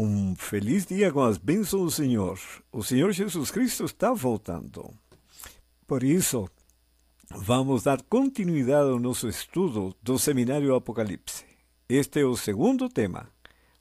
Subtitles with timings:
[0.00, 2.38] Um feliz dia com as bênçãos do Senhor.
[2.70, 4.94] O Senhor Jesus Cristo está voltando.
[5.88, 6.48] Por isso,
[7.28, 11.44] vamos dar continuidade ao nosso estudo do Seminário Apocalipse.
[11.88, 13.28] Este é o segundo tema,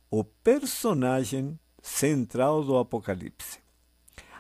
[0.10, 3.60] o personagem central do Apocalipse.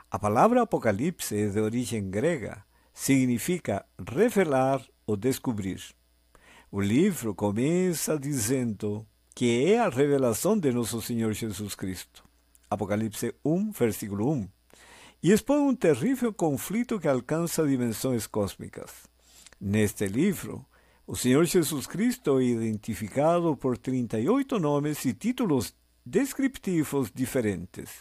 [0.09, 5.79] A palavra Apocalipse é de origem grega, significa revelar ou descobrir.
[6.71, 9.05] O livro começa dizendo
[9.37, 12.23] que é a revelação de nosso Senhor Jesus Cristo.
[12.67, 14.49] Apocalipse 1, versículo 1.
[15.21, 18.89] E expõe um terrível conflito que alcança dimensões cósmicas.
[19.61, 20.65] Neste livro,
[21.05, 25.71] o Senhor Jesus Cristo identificado por 38 nomes e títulos
[26.03, 27.91] descriptivos diferentes.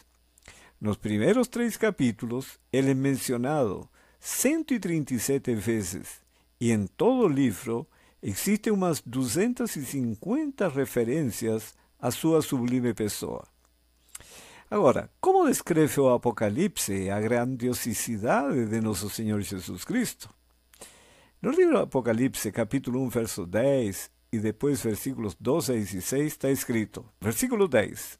[0.80, 3.86] Nos primeiros três capítulos, ele é mencionado
[4.20, 6.22] 137 vezes,
[6.58, 7.86] e em todo o livro
[8.28, 13.46] Existem umas 250 referências à sua sublime pessoa.
[14.68, 20.28] Agora, como descreve o Apocalipse a grandiosidade de nosso Senhor Jesus Cristo?
[21.40, 27.06] No livro Apocalipse, capítulo 1, verso 10, e depois versículos 12 a 16, está escrito,
[27.20, 28.18] versículo 10,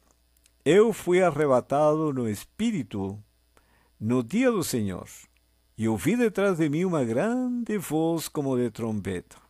[0.65, 3.21] Eu fui arrebatado no Espírito
[3.99, 5.09] no dia do Senhor,
[5.77, 9.46] e ouvi detrás de mim uma grande voz como de trombeta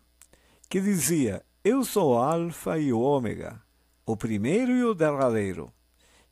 [0.68, 3.62] que dizia: Eu sou o Alfa e o Ômega,
[4.04, 5.72] o primeiro e o derradeiro.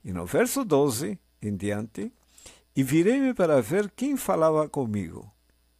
[0.05, 2.13] E no verso 12 em diante,
[2.75, 5.31] e virei-me para ver quem falava comigo.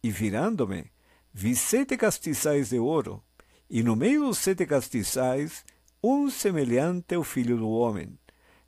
[0.03, 0.85] E virando-me,
[1.33, 3.23] vi sete castiçais de ouro,
[3.69, 5.65] e no meio dos sete castiçais,
[6.03, 8.17] um semelhante ao filho do homem,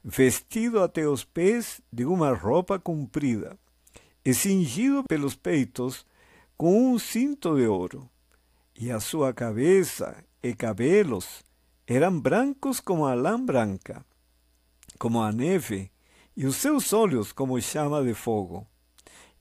[0.04, 3.58] vestido até os pés de uma roupa comprida,
[4.26, 6.06] e cingido pelos peitos
[6.58, 8.10] com um cinto de ouro
[8.80, 11.44] e a sua cabeça e cabelos
[11.88, 14.06] eram brancos como a lã branca,
[15.00, 15.92] como a neve,
[16.36, 18.68] e os seus olhos como chama de fogo,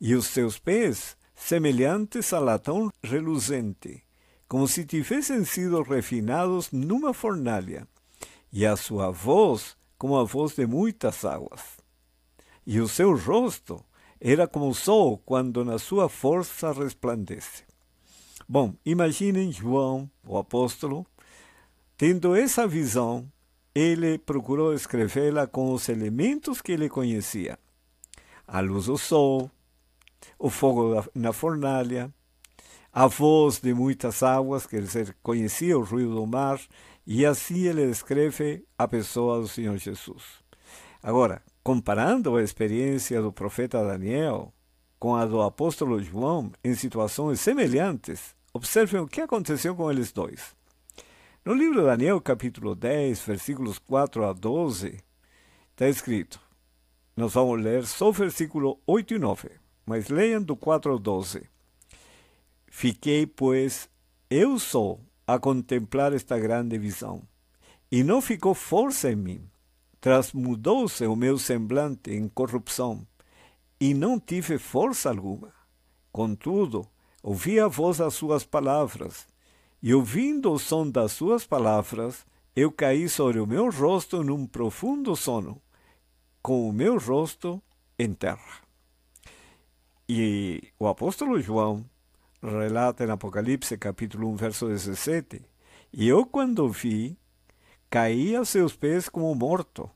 [0.00, 4.02] e os seus pés semelhantes a latão reluzente,
[4.48, 7.86] como se tivessem sido refinados numa fornalha,
[8.50, 11.60] e a sua voz como a voz de muitas águas.
[12.66, 13.84] E o seu rosto
[14.18, 17.65] era como o sol quando na sua força resplandece.
[18.48, 21.04] Bom, imaginem João, o apóstolo,
[21.96, 23.26] tendo essa visão,
[23.74, 27.58] ele procurou escrevê-la com os elementos que ele conhecia:
[28.46, 29.50] a luz do sol,
[30.38, 32.12] o fogo na fornalha,
[32.92, 36.60] a voz de muitas águas, quer dizer, conhecia o ruído do mar,
[37.04, 40.22] e assim ele descreve a pessoa do Senhor Jesus.
[41.02, 44.52] Agora, comparando a experiência do profeta Daniel
[44.98, 50.56] com a do apóstolo João em situações semelhantes, Observem o que aconteceu com eles dois.
[51.44, 54.98] No livro de Daniel, capítulo 10, versículos 4 a 12,
[55.72, 56.40] está escrito.
[57.14, 59.50] Nós vamos ler só o versículo 8 e 9,
[59.84, 61.42] mas leiam do 4 ao 12.
[62.66, 63.90] Fiquei, pois,
[64.30, 67.22] eu só a contemplar esta grande visão,
[67.92, 69.50] e não ficou força em mim.
[70.00, 73.06] Transmudou-se o meu semblante em corrupção,
[73.80, 75.52] e não tive força alguma.
[76.10, 76.86] Contudo,
[77.22, 79.26] ouvi a voz das suas palavras,
[79.82, 85.14] e ouvindo o som das suas palavras, eu caí sobre o meu rosto num profundo
[85.14, 85.60] sono,
[86.42, 87.62] com o meu rosto
[87.98, 88.62] em terra.
[90.08, 91.84] E o apóstolo João
[92.42, 95.42] relata em Apocalipse capítulo 1, verso 17,
[95.92, 97.18] e eu quando vi,
[97.90, 99.90] caí a seus pés como morto,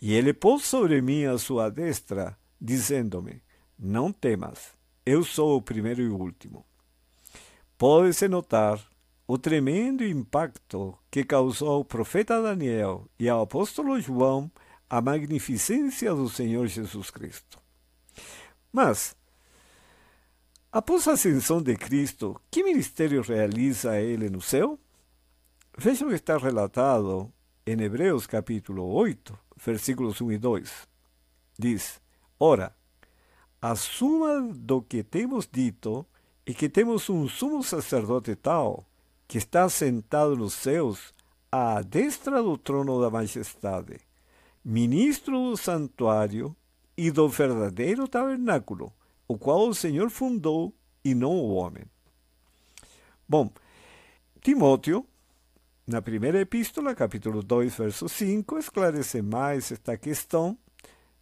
[0.00, 3.42] e ele pôs sobre mim a sua destra, dizendo-me,
[3.78, 4.74] não temas,
[5.06, 6.66] eu sou o primeiro e o último.
[7.76, 8.84] Pode-se notar
[9.26, 14.50] o tremendo impacto que causou ao profeta Daniel e ao apóstolo João
[14.88, 17.58] a magnificência do Senhor Jesus Cristo.
[18.72, 19.14] Mas,
[20.72, 24.78] após a ascensão de Cristo, que ministério realiza ele no céu?
[25.76, 27.32] Veja o que está relatado
[27.66, 30.88] em Hebreus capítulo 8, versículos 1 e 2.
[31.58, 32.00] Diz:
[32.40, 32.74] Ora,
[33.60, 36.06] a suma do que temos dito
[36.46, 38.86] é que temos um sumo sacerdote tal
[39.26, 41.12] que está sentado nos céus
[41.50, 43.98] à destra do trono da majestade,
[44.64, 46.54] ministro do santuário
[46.96, 48.92] e do verdadeiro tabernáculo,
[49.26, 50.72] o qual o Senhor fundou
[51.04, 51.84] e não o homem.
[53.28, 53.50] Bom,
[54.40, 55.04] Timóteo,
[55.86, 60.56] na primeira epístola, capítulo 2, verso 5, esclarece mais esta questão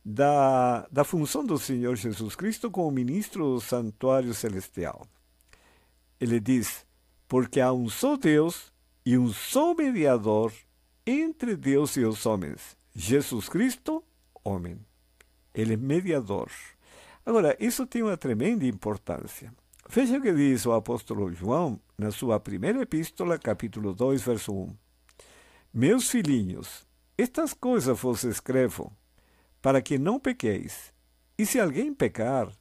[0.08, 5.04] da, da função do Senhor Jesus Cristo como ministro do santuário celestial.
[6.20, 6.86] Ele diz:
[7.26, 8.72] Porque há um só Deus
[9.04, 10.52] e um só mediador
[11.04, 14.04] entre Deus e os homens, Jesus Cristo,
[14.44, 14.78] homem.
[15.52, 16.52] Ele é mediador.
[17.24, 19.52] Agora, isso tem uma tremenda importância.
[19.88, 24.76] Veja o que diz o apóstolo João na sua primeira epístola, capítulo 2, verso 1.
[25.74, 26.86] Meus filhinhos,
[27.18, 28.96] estas coisas vos escrevo,
[29.66, 30.92] para que não pequeis.
[31.36, 32.52] E se alguém pecar,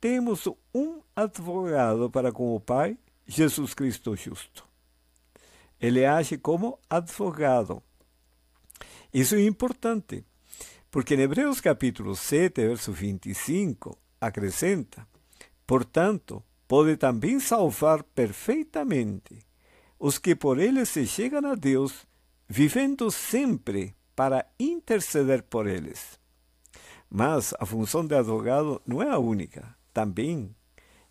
[0.00, 4.64] temos um advogado para com o Pai, Jesus Cristo justo.
[5.80, 7.82] Ele age como advogado.
[9.12, 10.24] Isso é importante,
[10.88, 15.04] porque em Hebreus capítulo 7, verso 25, acrescenta:
[15.66, 19.44] Portanto, pode também salvar perfeitamente
[19.98, 22.06] os que por ele se chegam a Deus,
[22.48, 26.21] vivendo sempre para interceder por eles.
[27.14, 29.76] Mas a função de advogado não é a única.
[29.92, 30.56] Também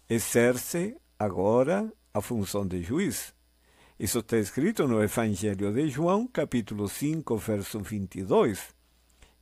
[0.10, 3.36] exerce agora a função de juiz.
[4.00, 8.74] Isso está escrito no Evangelho de João, capítulo 5, verso 22.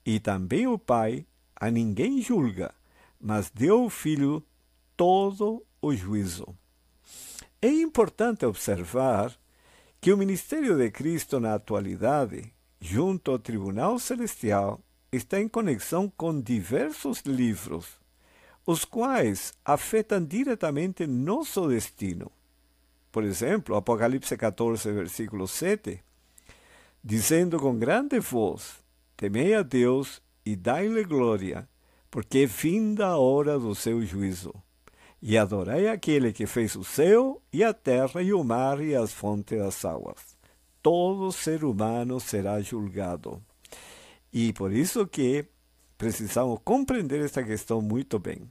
[0.06, 1.26] E também o Pai
[1.56, 2.74] a ninguém julga,
[3.18, 4.44] mas deu ao Filho
[4.98, 6.46] todo o juízo.
[7.62, 9.34] É importante observar
[10.02, 16.40] que o ministério de Cristo na atualidade, junto ao Tribunal Celestial, está em conexão com
[16.40, 18.00] diversos livros,
[18.66, 22.32] os quais afetam diretamente nosso destino.
[23.12, 26.04] Por exemplo, Apocalipse 14, versículo 7,
[27.04, 28.78] dizendo com grande voz:
[29.18, 31.68] Temei a Deus e dai-lhe glória,
[32.12, 34.54] porque é vinda a hora do seu juízo
[35.22, 39.12] e adorei aquele que fez o céu e a terra e o mar e as
[39.12, 40.38] fontes das águas.
[40.82, 43.44] Todo ser humano será julgado.
[44.32, 45.46] E por isso que
[45.98, 48.48] precisamos compreender esta questão muito bem.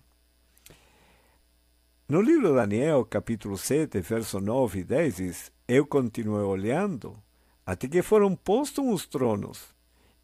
[2.09, 7.23] No livro de Daniel, capítulo 7, verso 9 e 10, diz, Eu continuei olhando,
[7.65, 9.75] até que foram postos os tronos,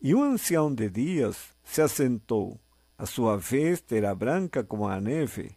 [0.01, 2.59] e um ancião de dias se assentou.
[2.97, 5.53] A sua veste era branca como a neve,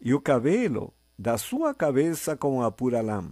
[0.00, 3.30] e o cabelo da sua cabeça como a pura lã,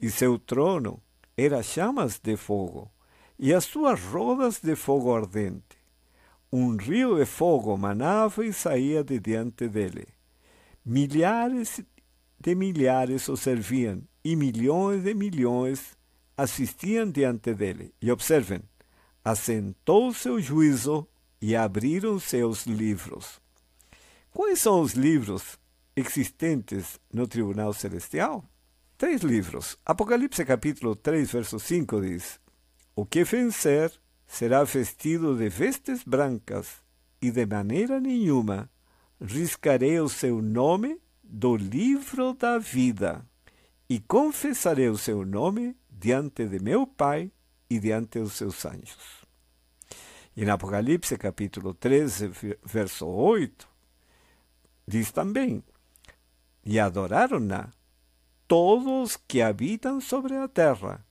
[0.00, 1.00] e seu trono
[1.36, 2.90] era chamas de fogo,
[3.38, 5.78] e as suas rodas de fogo ardente.
[6.52, 10.08] Um rio de fogo manava e saía de diante dele.
[10.84, 11.82] Milhares
[12.40, 15.96] de milhares o serviam, e milhões de milhões
[16.36, 17.92] assistiam diante dele.
[18.00, 18.62] E observem,
[19.24, 21.06] assentou seu juízo
[21.40, 23.40] e abriram seus livros.
[24.30, 25.58] Quais são os livros
[25.96, 28.44] existentes no tribunal celestial?
[28.96, 29.76] Três livros.
[29.84, 32.40] Apocalipse capítulo 3, verso 5 diz:
[33.00, 33.92] O que vencer
[34.26, 36.82] será vestido de vestes brancas,
[37.22, 38.68] e de maneira nenhuma
[39.20, 43.24] riscarei o seu nome do livro da vida,
[43.88, 47.30] e confessarei o seu nome diante de meu Pai
[47.70, 49.24] e diante dos seus anjos.
[50.36, 52.32] E em Apocalipse capítulo 13,
[52.64, 53.68] verso 8,
[54.88, 55.62] diz também:
[56.64, 57.72] e adoraram-na
[58.48, 61.06] todos que habitam sobre a terra,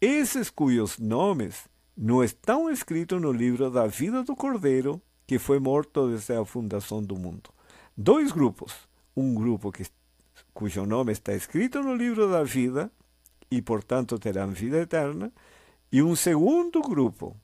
[0.00, 6.08] esses cujos nomes não estão escritos no livro da vida do Cordeiro, que foi morto
[6.08, 7.50] desde a fundação do mundo.
[7.96, 8.74] Dois grupos.
[9.16, 9.84] Um grupo que,
[10.52, 12.90] cujo nome está escrito no livro da vida
[13.50, 15.32] e, portanto, terão vida eterna,
[15.90, 17.34] e um segundo grupo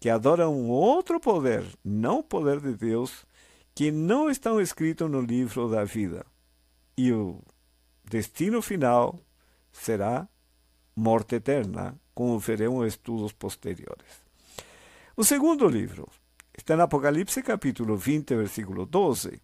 [0.00, 3.26] que adora um outro poder, não o poder de Deus,
[3.74, 6.24] que não estão escritos no livro da vida
[6.98, 7.40] e o
[8.04, 9.20] destino final
[9.70, 10.28] será
[10.98, 14.26] morte eterna, como veremos estudos posteriores.
[15.16, 16.08] O segundo livro
[16.56, 19.40] está em Apocalipse capítulo 20, versículo 12.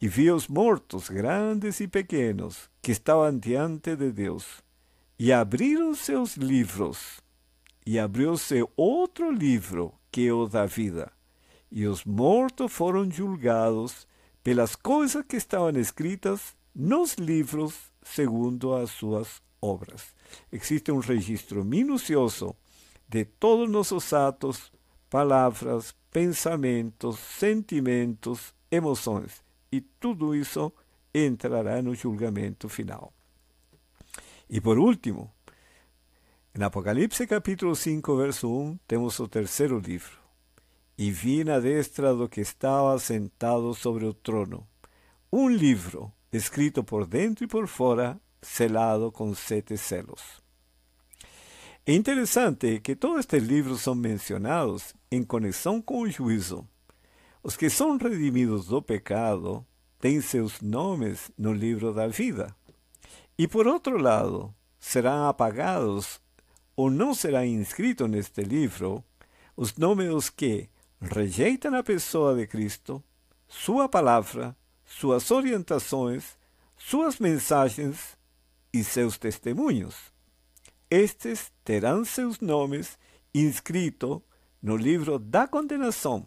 [0.00, 4.62] E vi os mortos, grandes e pequenos, que estavam diante de Deus,
[5.18, 7.20] e abriram seus livros,
[7.84, 9.32] e abriu-se outro
[10.12, 11.10] que o da vida.
[11.72, 14.06] E os mortos foram julgados
[14.44, 20.14] pelas coisas que estavam escritas nos livros segundo as suas obras.
[20.52, 22.54] Existe um registro minucioso
[23.08, 24.72] de todos nossos atos,
[25.08, 30.72] palavras, pensamentos, sentimentos, emoções, e tudo isso
[31.12, 33.12] entrará no julgamento final.
[34.48, 35.32] E por último,
[36.54, 40.18] em Apocalipse capítulo 5, verso 1, temos o terceiro livro.
[40.96, 44.66] E vi na destra do que estava sentado sobre o trono
[45.30, 50.42] um livro escrito por dentro e por fora, selado com sete selos.
[51.86, 56.68] É interessante que todos estes livros são mencionados em conexão com o juízo.
[57.42, 59.64] Os que são redimidos do pecado
[59.98, 62.54] têm seus nomes no livro da vida.
[63.38, 66.20] E por outro lado, serão apagados
[66.76, 69.02] ou não serão inscritos neste livro
[69.56, 70.68] os nomes dos que,
[71.00, 73.02] rejeitam a pessoa de Cristo,
[73.48, 74.54] sua palavra,
[74.84, 76.36] suas orientações,
[76.76, 78.17] suas mensagens
[78.72, 79.96] e seus testemunhos.
[80.90, 82.98] Estes terão seus nomes
[83.34, 84.20] inscritos
[84.62, 86.26] no livro da condenação,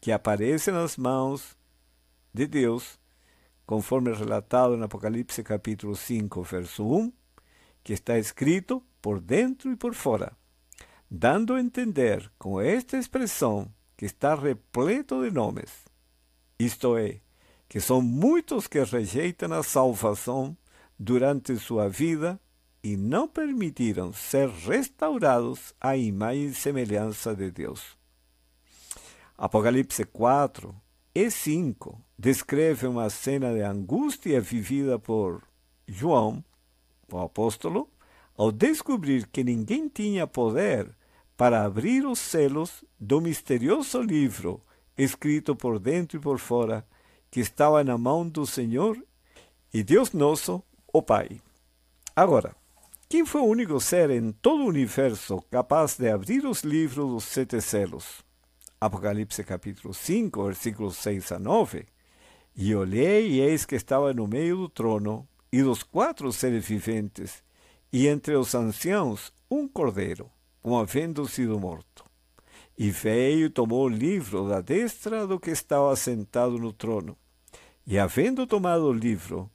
[0.00, 1.56] que aparece nas mãos
[2.32, 2.98] de Deus,
[3.66, 7.12] conforme relatado no Apocalipse capítulo 5, verso 1,
[7.82, 10.36] que está escrito por dentro e por fora,
[11.10, 15.84] dando a entender com esta expressão que está repleto de nomes.
[16.58, 17.20] Isto é,
[17.68, 20.56] que são muitos que rejeitam a salvação
[20.98, 22.40] durante sua vida
[22.82, 27.96] e não permitiram ser restaurados à imagem e semelhança de Deus.
[29.36, 30.74] Apocalipse 4
[31.14, 35.42] e 5 descreve uma cena de angústia vivida por
[35.86, 36.44] João,
[37.10, 37.88] o apóstolo,
[38.36, 40.96] ao descobrir que ninguém tinha poder
[41.36, 44.62] para abrir os selos do misterioso livro
[44.98, 46.84] escrito por dentro e por fora,
[47.30, 49.00] que estava na mão do Senhor
[49.72, 50.62] e Deus nosso,
[50.98, 51.40] o Pai.
[52.14, 52.54] Agora,
[53.08, 57.24] quem foi o único ser em todo o universo capaz de abrir os livros dos
[57.24, 58.24] sete selos?
[58.80, 61.86] Apocalipse capítulo 5, versículos 6 a 9.
[62.56, 67.44] E olhei, e eis que estava no meio do trono, e dos quatro seres viventes,
[67.92, 70.28] e entre os anciãos um cordeiro,
[70.60, 72.04] como havendo sido morto.
[72.76, 77.16] E veio e tomou o livro da destra do que estava sentado no trono.
[77.86, 79.48] E havendo tomado o livro,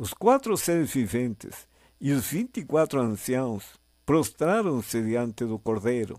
[0.00, 1.68] os quatro seres viventes
[2.00, 6.18] e os vinte e quatro anciãos prostraram-se diante do cordeiro,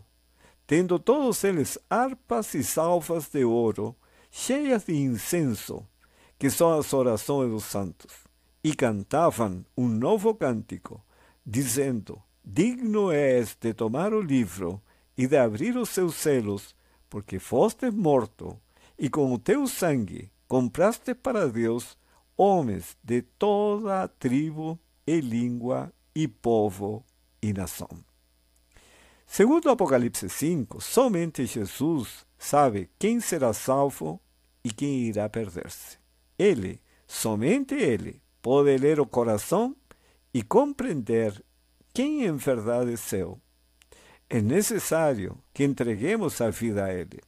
[0.68, 3.96] tendo todos eles harpas e salvas de ouro,
[4.30, 5.84] cheias de incenso,
[6.38, 8.14] que são as orações dos santos,
[8.64, 11.04] e cantavam um novo cântico,
[11.44, 14.80] dizendo: Digno és de tomar o livro
[15.18, 16.76] e de abrir os seus selos,
[17.10, 18.56] porque fostes morto,
[18.96, 21.98] e com o teu sangue compraste para Deus
[22.42, 27.06] homens de toda tribo e língua e povo
[27.40, 27.88] e nação.
[29.28, 34.20] Segundo Apocalipse 5, somente Jesus sabe quem será salvo
[34.64, 36.00] e quem irá perder-se.
[36.38, 39.76] Ele, somente ele, pode ler o coração
[40.34, 41.46] e compreender
[41.94, 43.40] quem em verdade é seu.
[44.28, 47.20] É necessário que entreguemos a vida a Ele.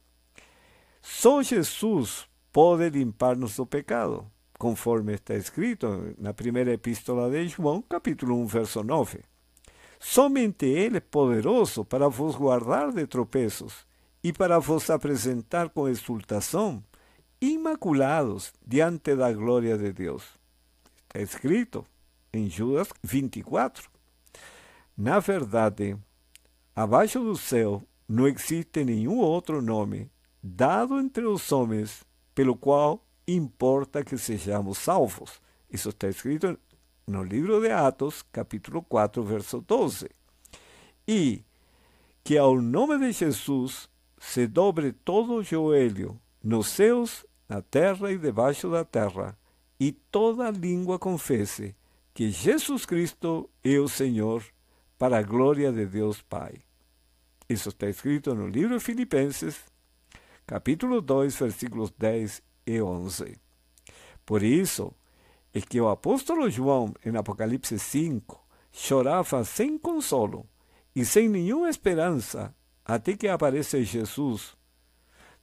[1.00, 4.28] Só Jesus pode limpar-nos do pecado,
[4.64, 9.20] conforme está escrito na primeira epístola de João, capítulo 1, verso 9.
[10.00, 13.86] Somente Ele é poderoso para vos guardar de tropeços
[14.22, 16.82] e para vos apresentar com exultação,
[17.42, 20.24] imaculados diante da glória de Deus.
[21.08, 21.84] Está escrito
[22.32, 23.90] em Judas 24.
[24.96, 25.94] Na verdade,
[26.74, 30.10] abaixo do céu não existe nenhum outro nome
[30.42, 32.02] dado entre os homens
[32.34, 35.40] pelo qual importa que sejamos salvos.
[35.70, 36.58] Isso está escrito
[37.06, 40.08] no livro de Atos, capítulo 4, verso 12.
[41.06, 41.44] E
[42.22, 43.88] que ao nome de Jesus
[44.18, 49.36] se dobre todo joelho nos céus, na terra e debaixo da terra,
[49.78, 51.74] e toda língua confesse
[52.14, 54.42] que Jesus Cristo é o Senhor
[54.96, 56.62] para a glória de Deus Pai.
[57.48, 59.60] Isso está escrito no livro de Filipenses,
[60.46, 63.36] capítulo 2, versículos 10 e 11.
[64.24, 64.92] Por isso
[65.52, 68.42] é que o apóstolo João, em Apocalipse 5,
[68.72, 70.46] chorava sem consolo
[70.94, 72.54] e sem nenhuma esperança
[72.84, 74.56] até que aparece Jesus.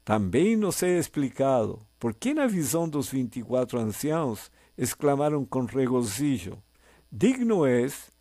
[0.04, 6.62] Também nos é explicado por que, na visão dos 24 anciãos, exclamaram com regozijo:
[7.12, 8.12] Digno és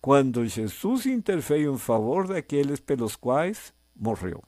[0.00, 4.42] quando Jesus interveio em favor daqueles pelos quais morreu.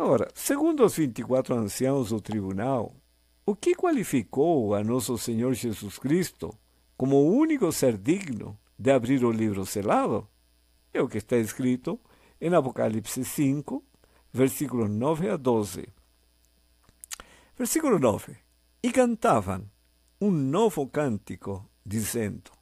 [0.00, 2.94] Ora, segundo os 24 anciãos do tribunal,
[3.44, 6.56] o que qualificou a nosso Senhor Jesus Cristo
[6.96, 10.28] como o único ser digno de abrir o livro selado?
[10.94, 11.98] É o que está escrito
[12.40, 13.84] em Apocalipse 5,
[14.32, 15.88] versículos 9 a 12.
[17.56, 18.36] Versículo 9.
[18.80, 19.68] E cantavam
[20.20, 22.52] um novo cântico, dizendo: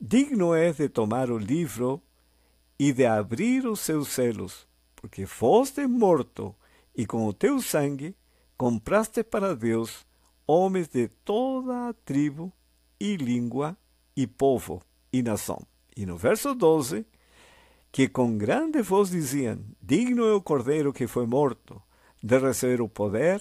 [0.00, 2.00] Digno é de tomar o livro
[2.78, 6.54] e de abrir os seus selos, porque foste morto
[6.98, 8.16] e com o teu sangue
[8.56, 10.04] compraste para Deus
[10.44, 12.52] homens de toda a tribo
[12.98, 13.78] e língua
[14.16, 15.64] e povo e nação.
[15.96, 17.06] E no verso 12,
[17.92, 21.80] que com grande voz diziam: Digno é o cordeiro que foi morto
[22.20, 23.40] de receber o poder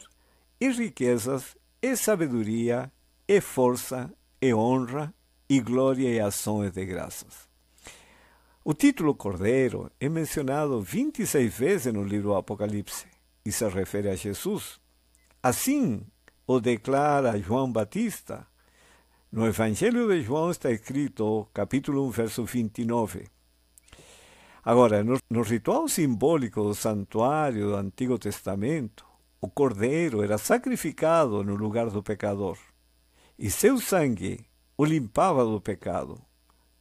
[0.61, 2.91] e riquezas e sabedoria
[3.27, 5.11] e força e honra
[5.49, 7.47] e glória e ações de graças.
[8.63, 13.07] O título Cordeiro é mencionado 26 vezes no livro Apocalipse,
[13.47, 14.77] e se refere a Jesus.
[15.41, 16.05] Assim
[16.45, 18.45] o declara João Batista.
[19.31, 23.25] No Evangelho de João está escrito, capítulo 1, verso 29.
[24.65, 29.05] Agora, no, no ritual simbólico do santuário do Antigo Testamento,
[29.39, 32.57] o cordeiro era sacrificado no lugar do pecador,
[33.39, 34.45] e seu sangue
[34.77, 36.21] o limpava do pecado.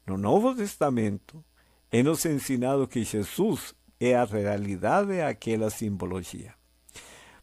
[0.05, 1.45] No Novo Testamento,
[1.93, 6.55] é nos ensinado que Jesus é a realidade daquela simbologia.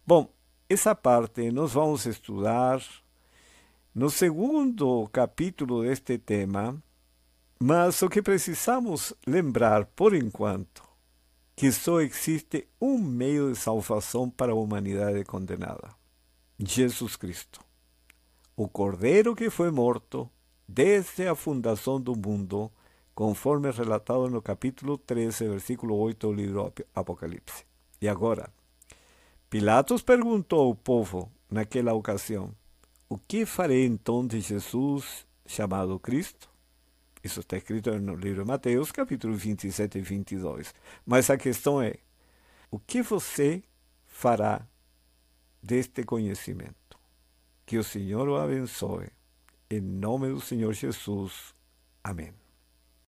[0.06, 0.30] Bom,
[0.70, 2.82] essa parte nós vamos estudar
[3.94, 6.82] no segundo capítulo deste tema,
[7.60, 10.84] mas o que precisamos lembrar por enquanto
[11.56, 15.90] que só existe um meio de salvação para a humanidade condenada:
[16.60, 17.62] Jesus Cristo,
[18.56, 20.30] o Cordeiro que foi morto
[20.68, 22.72] desde a fundação do mundo,
[23.14, 27.66] conforme relatado no capítulo 13, versículo 8 do livro Apocalipse.
[28.02, 28.50] E agora,
[29.50, 32.54] Pilatos perguntou ao povo naquela ocasião:
[33.08, 36.50] O que farei então de Jesus chamado Cristo?
[37.24, 40.74] Isso está escrito no livro de Mateus, capítulo 27 e 22.
[41.06, 41.96] Mas a questão é:
[42.70, 43.64] o que você
[44.08, 44.68] fará
[45.62, 47.00] deste conhecimento?
[47.66, 49.10] Que o Senhor o abençoe.
[49.70, 51.54] Em nome do Senhor Jesus.
[52.04, 52.43] Amém.